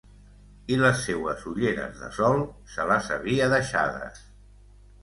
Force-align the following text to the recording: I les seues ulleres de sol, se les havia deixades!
I 0.75 0.79
les 0.83 1.03
seues 1.09 1.45
ulleres 1.51 2.01
de 2.01 2.09
sol, 2.17 2.43
se 2.77 2.89
les 2.95 3.13
havia 3.19 3.53
deixades! 3.57 4.29